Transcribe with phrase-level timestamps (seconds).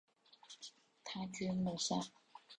[1.03, 1.97] 他居墓下。